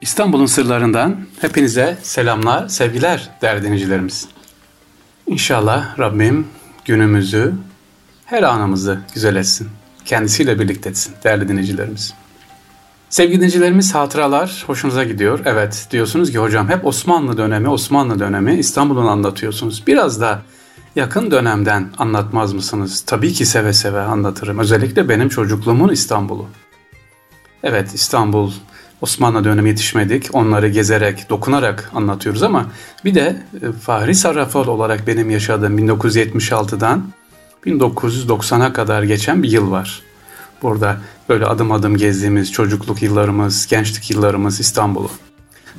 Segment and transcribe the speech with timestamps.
[0.00, 4.28] İstanbul'un sırlarından hepinize selamlar, sevgiler değerli dinleyicilerimiz.
[5.26, 6.46] İnşallah Rabbim
[6.84, 7.54] günümüzü,
[8.24, 9.68] her anımızı güzel etsin.
[10.04, 12.14] Kendisiyle birlikte etsin değerli dinleyicilerimiz.
[13.10, 15.40] Sevgili dinleyicilerimiz hatıralar hoşunuza gidiyor.
[15.44, 19.86] Evet diyorsunuz ki hocam hep Osmanlı dönemi, Osmanlı dönemi İstanbul'un anlatıyorsunuz.
[19.86, 20.42] Biraz da
[20.96, 23.04] yakın dönemden anlatmaz mısınız?
[23.06, 24.58] Tabii ki seve seve anlatırım.
[24.58, 26.46] Özellikle benim çocukluğumun İstanbul'u.
[27.62, 28.52] Evet İstanbul
[29.00, 30.28] Osmanlı dönemi yetişmedik.
[30.32, 32.66] Onları gezerek, dokunarak anlatıyoruz ama
[33.04, 37.04] bir de e, Fahri Sarrafal olarak benim yaşadığım 1976'dan
[37.66, 40.02] 1990'a kadar geçen bir yıl var.
[40.62, 40.96] Burada
[41.28, 45.10] böyle adım adım gezdiğimiz çocukluk yıllarımız, gençlik yıllarımız İstanbul'u.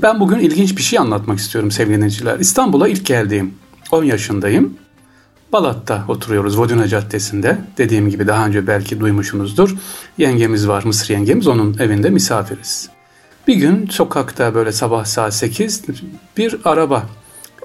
[0.02, 2.40] Ben bugün ilginç bir şey anlatmak istiyorum sevgili dinleyiciler.
[2.40, 3.54] İstanbul'a ilk geldiğim
[3.91, 4.73] 10 yaşındayım.
[5.54, 7.57] Balat'ta oturuyoruz Voduna Caddesi'nde.
[7.77, 9.76] Dediğim gibi daha önce belki duymuşsunuzdur.
[10.18, 11.48] Yengemiz var, Mısır yengemiz.
[11.48, 12.95] Onun evinde misafiriz.
[13.48, 15.84] Bir gün sokakta böyle sabah saat 8
[16.38, 17.05] bir araba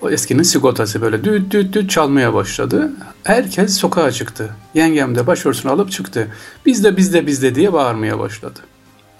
[0.01, 2.93] o eskinin sigortası böyle düt düt düt çalmaya başladı.
[3.25, 4.51] Herkes sokağa çıktı.
[4.75, 6.29] Yengem de başörtüsünü alıp çıktı.
[6.67, 8.61] Bizde bizde bizde diye bağırmaya başladı.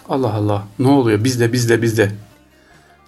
[0.09, 2.13] Allah Allah ne oluyor bizde bizde bizde.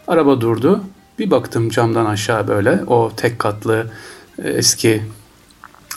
[0.09, 0.85] Araba durdu.
[1.19, 3.91] Bir baktım camdan aşağı böyle o tek katlı
[4.45, 5.03] e, eski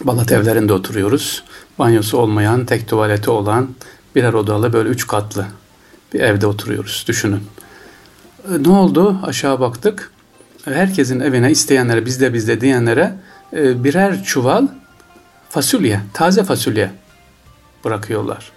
[0.02, 1.44] Balat evlerinde oturuyoruz.
[1.80, 3.70] Banyosu olmayan, tek tuvaleti olan
[4.16, 5.46] birer odalı böyle üç katlı
[6.16, 7.44] bir evde oturuyoruz düşünün.
[8.50, 9.20] E, ne oldu?
[9.24, 10.12] Aşağı baktık.
[10.66, 13.16] Herkesin evine isteyenlere bizde bizde diyenlere
[13.54, 14.68] e, birer çuval
[15.50, 16.92] fasulye, taze fasulye
[17.86, 18.52] bırakıyorlar.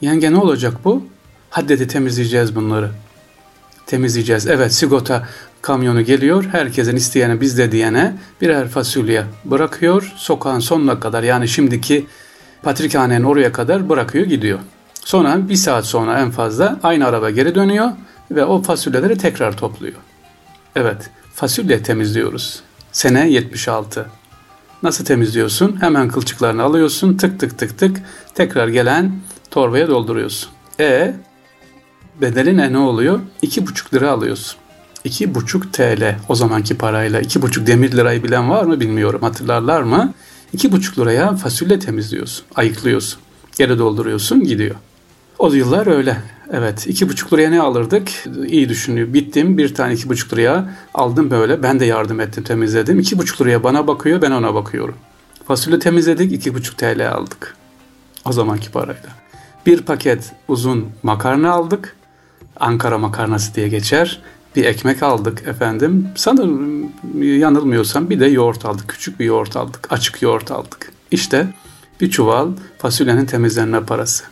[0.00, 1.06] Yenge ne olacak bu?
[1.50, 2.90] Hadi dedi temizleyeceğiz bunları.
[3.86, 4.46] Temizleyeceğiz.
[4.46, 5.28] Evet sigorta
[5.62, 6.44] kamyonu geliyor.
[6.52, 10.12] Herkesin isteyene bizde diyene birer fasulye bırakıyor.
[10.16, 12.06] Sokağın sonuna kadar yani şimdiki
[12.62, 14.58] Patrikhane'nin oraya kadar bırakıyor gidiyor.
[15.06, 17.90] Sonra bir saat sonra en fazla aynı araba geri dönüyor
[18.30, 19.96] ve o fasulyeleri tekrar topluyor.
[20.76, 22.62] Evet, fasulye temizliyoruz.
[22.92, 24.06] Sene 76.
[24.82, 25.80] Nasıl temizliyorsun?
[25.80, 28.02] Hemen kılçıklarını alıyorsun, tık tık tık tık
[28.34, 29.12] tekrar gelen
[29.50, 30.50] torbaya dolduruyorsun.
[30.80, 31.14] E
[32.20, 33.20] bedeli ne ne oluyor?
[33.42, 34.58] 2,5 lira alıyorsun.
[35.04, 40.14] 2,5 TL o zamanki parayla 2,5 demir lirayı bilen var mı bilmiyorum hatırlarlar mı?
[40.56, 43.20] 2,5 liraya fasulye temizliyorsun, ayıklıyorsun.
[43.58, 44.76] Geri dolduruyorsun gidiyor.
[45.38, 46.16] O yıllar öyle.
[46.52, 48.08] Evet iki buçuk liraya ne alırdık?
[48.46, 49.12] İyi düşünüyor.
[49.12, 51.62] Bittim bir tane iki buçuk liraya aldım böyle.
[51.62, 52.98] Ben de yardım ettim temizledim.
[52.98, 54.94] İki buçuk liraya bana bakıyor ben ona bakıyorum.
[55.46, 57.56] Fasulye temizledik iki buçuk TL aldık.
[58.24, 59.08] O zamanki parayla.
[59.66, 61.96] Bir paket uzun makarna aldık.
[62.60, 64.22] Ankara makarnası diye geçer.
[64.56, 66.08] Bir ekmek aldık efendim.
[66.14, 68.88] Sanırım yanılmıyorsam bir de yoğurt aldık.
[68.88, 69.92] Küçük bir yoğurt aldık.
[69.92, 70.92] Açık yoğurt aldık.
[71.10, 71.46] İşte
[72.00, 72.48] bir çuval
[72.78, 74.24] fasulyenin temizlenme parası.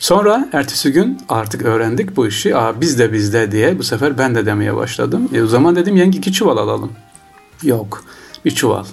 [0.00, 2.56] Sonra ertesi gün artık öğrendik bu işi.
[2.56, 5.28] Aa biz de bizde diye bu sefer ben de demeye başladım.
[5.34, 6.92] E o zaman dedim yenge iki çuval alalım.
[7.62, 8.04] Yok
[8.44, 8.84] bir çuval.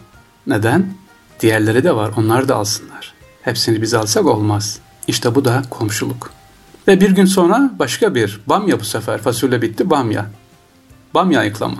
[0.48, 0.94] Neden?
[1.40, 3.14] Diğerleri de var onlar da alsınlar.
[3.42, 4.80] Hepsini biz alsak olmaz.
[5.08, 6.32] İşte bu da komşuluk.
[6.88, 10.26] Ve bir gün sonra başka bir bamya bu sefer fasulye bitti bamya.
[11.14, 11.78] Bamya ayıklama.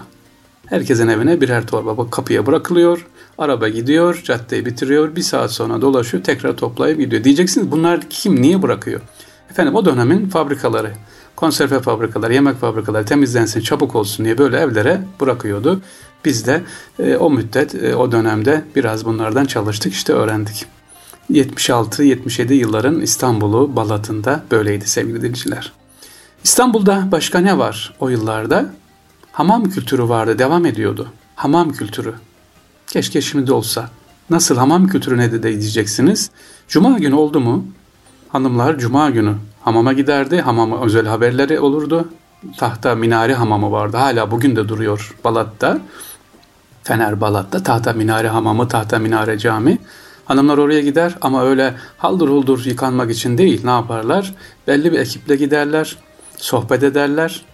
[0.66, 3.08] Herkesin evine birer torba kapıya bırakılıyor.
[3.38, 5.16] Araba gidiyor, caddeyi bitiriyor.
[5.16, 7.24] Bir saat sonra dolaşıyor, tekrar toplayıp gidiyor.
[7.24, 9.02] Diyeceksiniz bunlar kim, niye bırakıyor?
[9.50, 10.92] Efendim o dönemin fabrikaları,
[11.36, 15.82] konserve fabrikaları, yemek fabrikaları temizlensin, çabuk olsun diye böyle evlere bırakıyordu.
[16.26, 16.62] Biz de
[17.00, 20.66] e, o müddet, e, o dönemde biraz bunlardan çalıştık, işte öğrendik.
[21.32, 25.72] 76-77 yılların İstanbul'u, Balat'ında böyleydi sevgili dinleyiciler.
[26.44, 28.74] İstanbul'da başka ne var o yıllarda?
[29.32, 31.08] Hamam kültürü vardı, devam ediyordu.
[31.36, 32.14] Hamam kültürü.
[32.96, 33.90] Keşke şimdi olsa.
[34.30, 36.32] Nasıl hamam kültürü nedir de diyeceksiniz.
[36.68, 37.66] Cuma günü oldu mu
[38.30, 40.42] hanımlar cuma günü hamama giderdi.
[40.42, 42.10] Hamama özel haberleri olurdu.
[42.58, 43.98] Tahta minare hamamı vardı.
[43.98, 45.80] Hala bugün de duruyor Balat'ta.
[46.84, 49.78] Fener Balat'ta tahta minare hamamı, tahta minare cami.
[50.26, 53.62] Hanımlar oraya gider ama öyle haldır huldur yıkanmak için değil.
[53.66, 54.36] Ne yaparlar?
[54.68, 55.98] Belli bir ekiple giderler,
[56.38, 57.46] sohbet ederler.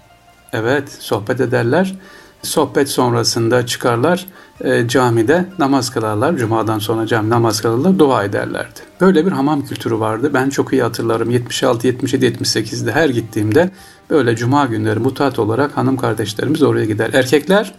[0.54, 1.96] Evet, sohbet ederler.
[2.44, 4.26] Sohbet sonrasında çıkarlar
[4.62, 6.38] e, camide namaz kılarlar.
[6.38, 8.80] Cuma'dan sonra cami namaz kılarlar, dua ederlerdi.
[9.02, 10.32] Böyle bir hamam kültürü vardı.
[10.34, 11.30] Ben çok iyi hatırlarım.
[11.30, 13.72] 76, 77, 78'de her gittiğimde
[14.10, 17.14] böyle cuma günleri mutat olarak hanım kardeşlerimiz oraya gider.
[17.14, 17.74] Erkekler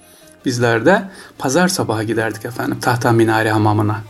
[0.45, 1.03] bizler de
[1.39, 4.01] pazar sabahı giderdik efendim tahta minare hamamına.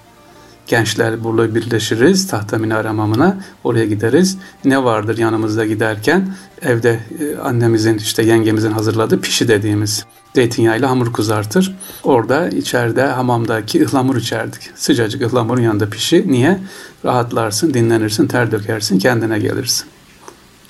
[0.73, 4.39] Gençler burada birleşiriz tahta minare hamamına oraya gideriz.
[4.65, 6.29] Ne vardır yanımızda giderken
[6.63, 10.05] evde e, annemizin işte yengemizin hazırladığı pişi dediğimiz
[10.35, 11.77] zeytinyağıyla hamur kızartır.
[12.03, 14.71] Orada içeride hamamdaki ıhlamur içerdik.
[14.75, 16.25] Sıcacık ıhlamurun yanında pişi.
[16.27, 16.59] Niye?
[17.05, 19.87] Rahatlarsın, dinlenirsin, ter dökersin, kendine gelirsin.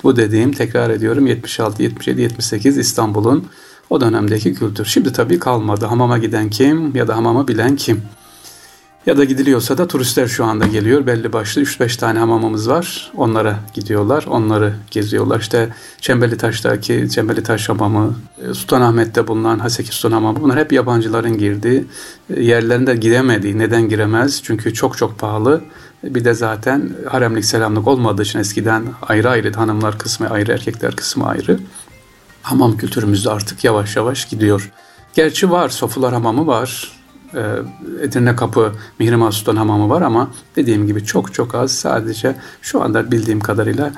[0.03, 3.47] Bu dediğim tekrar ediyorum 76, 77, 78 İstanbul'un
[3.89, 4.85] o dönemdeki kültür.
[4.85, 5.85] Şimdi tabii kalmadı.
[5.85, 8.01] Hamama giden kim ya da hamamı bilen kim?
[9.05, 11.07] Ya da gidiliyorsa da turistler şu anda geliyor.
[11.07, 13.11] Belli başlı 3-5 tane hamamımız var.
[13.17, 14.25] Onlara gidiyorlar.
[14.27, 15.39] Onları geziyorlar.
[15.39, 15.69] İşte
[16.01, 18.15] Çembeli Taş'taki Çembeli Taş Hamamı,
[18.49, 21.85] e, Sultanahmet'te bulunan Haseki Sultan Hamamı bunlar hep yabancıların girdiği
[22.35, 23.57] e, yerlerinde gidemediği.
[23.57, 24.43] Neden giremez?
[24.43, 25.61] Çünkü çok çok pahalı.
[26.03, 31.27] Bir de zaten haremlik selamlık olmadığı için eskiden ayrı ayrı hanımlar kısmı ayrı erkekler kısmı
[31.27, 31.59] ayrı.
[32.41, 34.71] Hamam kültürümüzde artık yavaş yavaş gidiyor.
[35.13, 37.02] Gerçi var Sofular Hamamı var
[38.01, 43.11] Edirne Kapı Mihrimah Sultan Hamamı var ama dediğim gibi çok çok az sadece şu anda
[43.11, 43.91] bildiğim kadarıyla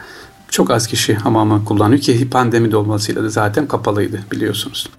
[0.49, 4.89] çok az kişi hamamı kullanıyor ki pandemi de olmasıyla da zaten kapalıydı biliyorsunuz.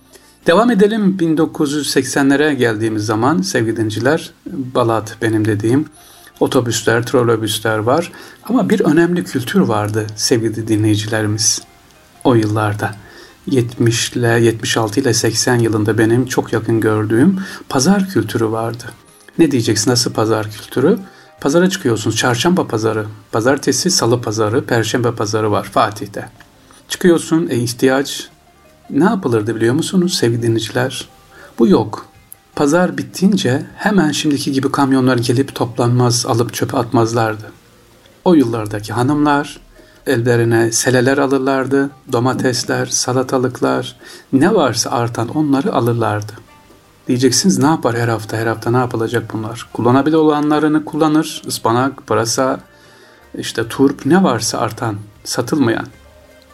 [0.47, 5.87] Devam edelim 1980'lere geldiğimiz zaman sevgili dinciler Balat benim dediğim
[6.41, 8.13] otobüsler, trolobüsler var
[8.45, 11.63] ama bir önemli kültür vardı sevgili dinleyicilerimiz
[12.25, 12.95] o yıllarda.
[13.47, 18.85] 70 ile 76 ile 80 yılında benim çok yakın gördüğüm pazar kültürü vardı.
[19.39, 20.99] Ne diyeceksin nasıl pazar kültürü?
[21.41, 22.17] Pazara çıkıyorsunuz.
[22.17, 26.29] Çarşamba pazarı, pazartesi, salı pazarı, perşembe pazarı var Fatih'te.
[26.89, 28.29] Çıkıyorsun, e, ihtiyaç
[28.91, 31.09] ne yapılırdı biliyor musunuz sevgili dinleyiciler?
[31.59, 32.07] Bu yok.
[32.55, 37.53] Pazar bittince hemen şimdiki gibi kamyonlar gelip toplanmaz, alıp çöpe atmazlardı.
[38.25, 39.61] O yıllardaki hanımlar
[40.07, 43.97] ellerine seleler alırlardı, domatesler, salatalıklar,
[44.33, 46.33] ne varsa artan onları alırlardı.
[47.09, 49.69] Diyeceksiniz ne yapar her hafta, her hafta ne yapılacak bunlar?
[49.73, 52.61] Kullanabilir olanlarını kullanır, ıspanak, pırasa,
[53.39, 55.87] işte turp ne varsa artan, satılmayan.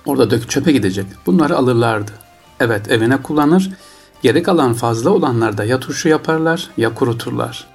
[0.07, 1.07] Orada dök çöpe gidecek.
[1.27, 2.11] Bunları alırlardı.
[2.61, 3.71] Evet evine kullanır.
[4.23, 7.72] Gerek alan fazla olanlarda ya turşu yaparlar ya kuruturlar.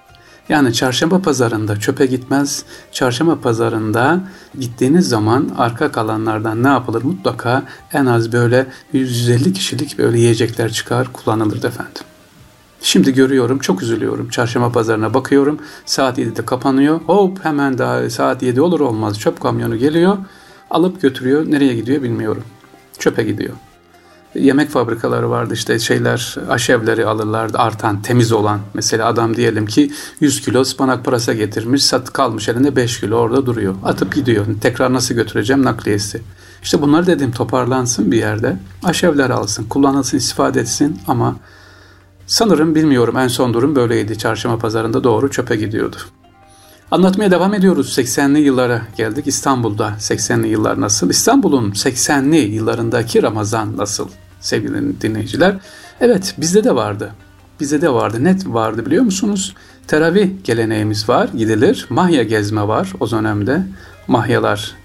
[0.49, 2.63] Yani çarşamba pazarında çöpe gitmez.
[2.91, 4.19] Çarşamba pazarında
[4.59, 7.03] gittiğiniz zaman arka kalanlardan ne yapılır?
[7.03, 7.63] Mutlaka
[7.93, 12.03] en az böyle 150 kişilik böyle yiyecekler çıkar kullanılır efendim.
[12.81, 14.29] Şimdi görüyorum çok üzülüyorum.
[14.29, 15.59] Çarşamba pazarına bakıyorum.
[15.85, 17.01] Saat 7'de kapanıyor.
[17.01, 20.17] Hop hemen daha saat 7 olur olmaz çöp kamyonu geliyor.
[20.69, 21.51] Alıp götürüyor.
[21.51, 22.43] Nereye gidiyor bilmiyorum.
[22.99, 23.53] Çöpe gidiyor
[24.39, 30.41] yemek fabrikaları vardı işte şeyler aşevleri alırlardı artan temiz olan mesela adam diyelim ki 100
[30.41, 35.15] kilo ıspanak parası getirmiş sat kalmış elinde 5 kilo orada duruyor atıp gidiyor tekrar nasıl
[35.15, 36.21] götüreceğim nakliyesi
[36.63, 41.35] işte bunlar dedim toparlansın bir yerde aşevler alsın kullanılsın istifade etsin ama
[42.27, 45.97] sanırım bilmiyorum en son durum böyleydi çarşamba pazarında doğru çöpe gidiyordu.
[46.91, 47.97] Anlatmaya devam ediyoruz.
[47.97, 49.27] 80'li yıllara geldik.
[49.27, 51.09] İstanbul'da 80'li yıllar nasıl?
[51.09, 54.09] İstanbul'un 80'li yıllarındaki Ramazan nasıl?
[54.39, 55.55] Sevgili dinleyiciler.
[56.01, 57.11] Evet bizde de vardı.
[57.59, 58.23] Bizde de vardı.
[58.23, 59.55] Net vardı biliyor musunuz?
[59.87, 61.29] Teravih geleneğimiz var.
[61.35, 61.85] Gidilir.
[61.89, 63.61] Mahya gezme var o dönemde.
[64.07, 64.75] Mahyalar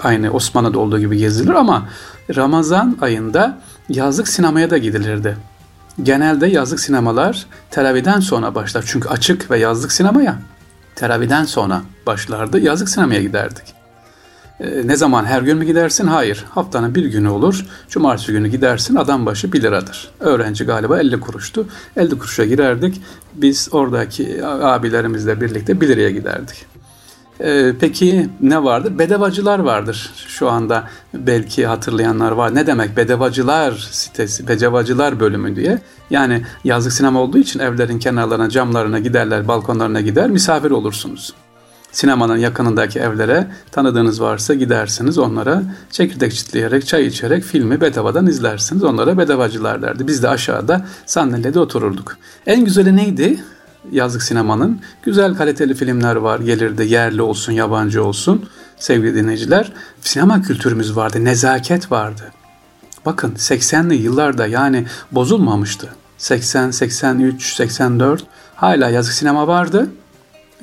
[0.00, 1.88] aynı Osmanlı'da olduğu gibi gezilir ama
[2.36, 5.36] Ramazan ayında yazlık sinemaya da gidilirdi.
[6.02, 8.84] Genelde yazlık sinemalar teraviden sonra başlar.
[8.86, 10.38] Çünkü açık ve yazlık sinemaya
[10.94, 12.60] teraviden sonra başlardı.
[12.60, 13.81] Yazlık sinemaya giderdik.
[14.62, 16.06] E, ne zaman her gün mü gidersin?
[16.06, 16.44] Hayır.
[16.50, 17.66] Haftanın bir günü olur.
[17.88, 18.96] Cumartesi günü gidersin.
[18.96, 20.10] Adam başı 1 liradır.
[20.20, 21.66] Öğrenci galiba 50 kuruştu.
[21.96, 23.00] 50 kuruşa girerdik.
[23.34, 26.66] Biz oradaki abilerimizle birlikte 1 liraya giderdik.
[27.40, 28.98] Ee, peki ne vardır?
[28.98, 30.12] Bedevacılar vardır.
[30.28, 32.54] Şu anda belki hatırlayanlar var.
[32.54, 35.78] Ne demek bedevacılar sitesi, bedevacılar bölümü diye.
[36.10, 41.34] Yani yazlık sinema olduğu için evlerin kenarlarına, camlarına giderler, balkonlarına gider, misafir olursunuz.
[41.92, 48.84] Sinemanın yakınındaki evlere tanıdığınız varsa gidersiniz onlara çekirdek çitleyerek, çay içerek filmi bedavadan izlersiniz.
[48.84, 50.06] Onlara bedavacılar derdi.
[50.06, 52.16] Biz de aşağıda sandalyede otururduk.
[52.46, 53.40] En güzeli neydi?
[53.90, 56.40] yazlık sinemanın güzel kaliteli filmler var.
[56.40, 59.72] Gelirdi yerli olsun yabancı olsun sevgili dinleyiciler.
[60.00, 62.22] Sinema kültürümüz vardı, nezaket vardı.
[63.06, 65.88] Bakın 80'li yıllarda yani bozulmamıştı.
[66.18, 69.88] 80, 83, 84 hala yazık sinema vardı.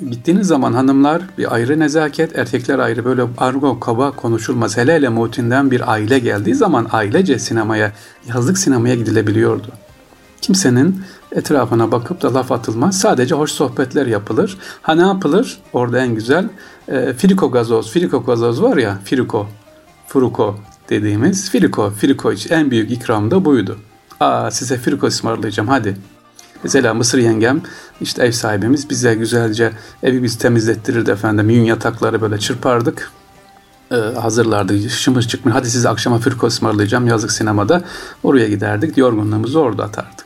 [0.08, 4.78] Gittiğiniz zaman hanımlar bir ayrı nezaket, erkekler ayrı böyle argo kaba konuşulmaz.
[4.78, 7.92] Hele hele Mutin'den bir aile geldiği zaman ailece sinemaya,
[8.28, 9.68] yazlık sinemaya gidilebiliyordu.
[10.42, 11.02] Kimsenin
[11.32, 13.00] etrafına bakıp da laf atılmaz.
[13.00, 14.58] Sadece hoş sohbetler yapılır.
[14.82, 15.60] Ha ne yapılır?
[15.74, 16.50] Orada en güzel
[16.88, 17.92] e, friko gazoz.
[17.92, 19.48] Friko gazoz var ya, friko,
[20.08, 20.56] fruko
[20.90, 21.52] dediğimiz.
[22.00, 23.78] Friko için en büyük ikram da buydu.
[24.20, 25.98] Aa size friko ısmarlayacağım hadi.
[26.64, 27.62] Mesela Mısır yengem
[28.02, 29.72] işte ev sahibimiz bize güzelce
[30.04, 31.50] evi biz temizlettirirdi efendim.
[31.50, 33.12] Yün yatakları böyle çırpardık.
[33.92, 34.90] Ee, hazırlardı.
[34.90, 35.54] Şımır çıkmış.
[35.54, 37.84] Hadi size akşama friko ısmarlayacağım yazık sinemada.
[38.24, 38.98] Oraya giderdik.
[38.98, 40.26] Yorgunluğumuzu orada atardık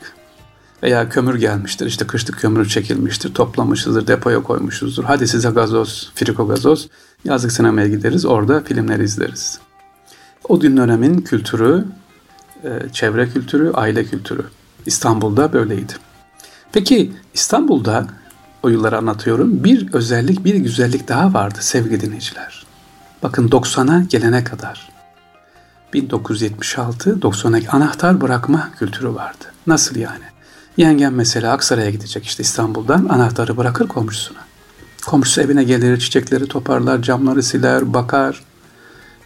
[0.84, 6.88] veya kömür gelmiştir işte kışlık kömür çekilmiştir toplamışızdır depoya koymuşuzdur hadi size gazoz friko gazoz
[7.26, 9.60] yazlık sinemaya gideriz orada filmleri izleriz.
[10.50, 11.86] O din dönemin kültürü,
[12.64, 14.44] e, çevre kültürü, aile kültürü.
[14.86, 15.94] İstanbul'da böyleydi.
[16.74, 18.08] Peki İstanbul'da
[18.64, 19.64] o yılları anlatıyorum.
[19.64, 22.66] Bir özellik, bir güzellik daha vardı sevgili dinleyiciler.
[23.24, 24.90] Bakın 90'a gelene kadar
[25.94, 29.46] 1976-92 anahtar bırakma kültürü vardı.
[29.68, 30.24] Nasıl yani?
[30.78, 34.40] Yengem mesela Aksaray'a gidecek işte İstanbul'dan anahtarı bırakır komşusuna.
[35.06, 38.44] Komşusu evine gelir, çiçekleri toparlar, camları siler, bakar.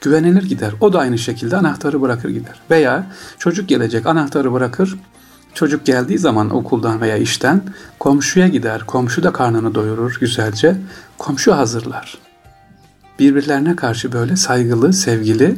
[0.02, 0.74] Güvenilir gider.
[0.82, 2.62] O da aynı şekilde anahtarı bırakır gider.
[2.72, 4.98] Veya çocuk gelecek anahtarı bırakır.
[5.58, 7.62] Çocuk geldiği zaman okuldan veya işten
[8.00, 8.84] komşuya gider.
[8.88, 10.76] Komşu da karnını doyurur güzelce.
[11.18, 12.18] Komşu hazırlar
[13.20, 15.56] birbirlerine karşı böyle saygılı, sevgili,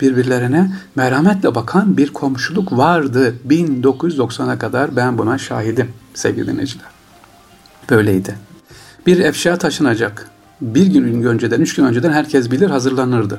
[0.00, 3.34] birbirlerine merhametle bakan bir komşuluk vardı.
[3.48, 6.86] 1990'a kadar ben buna şahidim sevgili dinleyiciler.
[7.90, 8.36] Böyleydi.
[9.06, 10.30] Bir eşya taşınacak.
[10.60, 13.38] Bir gün önceden, üç gün önceden herkes bilir hazırlanırdı.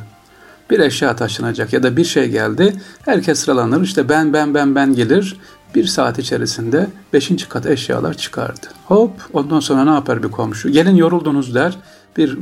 [0.70, 2.74] Bir eşya taşınacak ya da bir şey geldi.
[3.06, 3.82] Herkes sıralanır.
[3.82, 5.38] İşte ben, ben, ben, ben gelir.
[5.76, 8.68] Bir saat içerisinde beşinci kat eşyalar çıkardı.
[8.86, 10.70] Hop ondan sonra ne yapar bir komşu?
[10.70, 11.78] Gelin yoruldunuz der.
[12.18, 12.38] Bir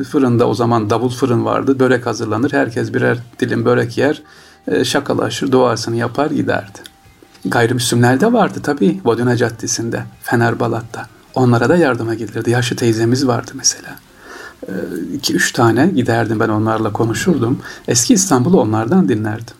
[0.00, 1.78] e, fırında o zaman davul fırın vardı.
[1.78, 2.52] Börek hazırlanır.
[2.52, 4.22] Herkes birer dilim börek yer.
[4.68, 6.78] E, şakalaşır, duasını yapar giderdi.
[7.44, 11.06] Gayrimüslimler de vardı tabii Voduna Caddesi'nde, Fenerbalat'ta.
[11.34, 12.50] Onlara da yardıma gelirdi.
[12.50, 13.98] Yaşlı teyzemiz vardı mesela.
[14.68, 14.72] E,
[15.14, 17.58] iki üç tane giderdim ben onlarla konuşurdum.
[17.88, 19.54] Eski İstanbul'u onlardan dinlerdim.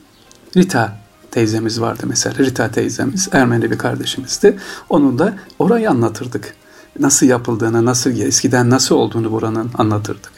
[0.56, 1.05] Rita
[1.36, 2.36] teyzemiz vardı mesela.
[2.38, 4.58] Rita teyzemiz Ermeni bir kardeşimizdi.
[4.88, 6.54] Onun da orayı anlatırdık
[7.00, 10.32] nasıl yapıldığını, nasıl eskiden nasıl olduğunu buranın anlatırdık.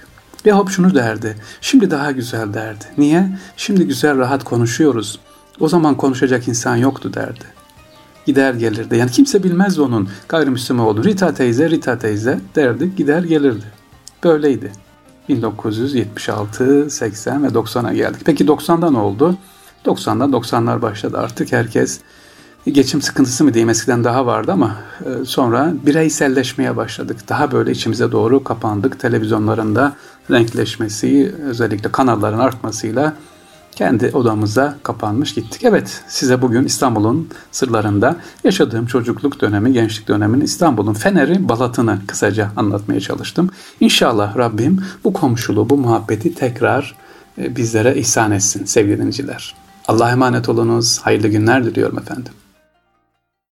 [0.47, 1.37] Ve hop şunu derdi.
[1.61, 2.85] Şimdi daha güzel derdi.
[2.99, 3.39] Niye?
[3.57, 5.19] Şimdi güzel rahat konuşuyoruz.
[5.61, 7.45] O zaman konuşacak insan yoktu derdi.
[8.27, 8.97] Gider gelirdi.
[8.97, 11.05] Yani kimse bilmezdi onun gayrimüslim olduğunu.
[11.05, 12.97] Rita teyze, Rita teyze derdi.
[12.97, 13.65] Gider gelirdi.
[14.25, 14.73] Böyleydi.
[15.29, 18.21] 1976, 80 ve 90'a geldik.
[18.25, 19.39] Peki 90'da ne oldu?
[19.89, 22.01] 90'da 90'lar başladı artık herkes
[22.67, 27.17] geçim sıkıntısı mı diyeyim eskiden daha vardı ama e, sonra bireyselleşmeye başladık.
[27.29, 29.01] Daha böyle içimize doğru kapandık.
[29.01, 29.93] Televizyonlarında
[30.31, 33.15] renkleşmesi, özellikle kanalların artmasıyla
[33.77, 35.65] kendi odamıza kapanmış gittik.
[35.65, 43.01] Evet size bugün İstanbul'un sırlarında yaşadığım çocukluk dönemi, gençlik döneminin İstanbul'un Fener'i, Balat'ını kısaca anlatmaya
[43.01, 43.51] çalıştım.
[43.81, 46.97] İnşallah Rabbim bu komşuluğu, bu muhabbeti tekrar
[47.39, 49.68] e, bizlere ihsan etsin sevgili dinleyiciler.
[49.89, 50.99] Allah'a emanet olunuz.
[50.99, 52.33] Hayırlı günler diliyorum efendim.